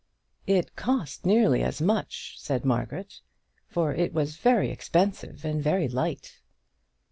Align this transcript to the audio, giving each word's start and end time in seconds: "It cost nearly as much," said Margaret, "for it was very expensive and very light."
"It 0.47 0.75
cost 0.75 1.27
nearly 1.27 1.61
as 1.61 1.79
much," 1.79 2.33
said 2.39 2.65
Margaret, 2.65 3.21
"for 3.67 3.93
it 3.93 4.15
was 4.15 4.37
very 4.37 4.71
expensive 4.71 5.45
and 5.45 5.61
very 5.61 5.87
light." 5.87 6.41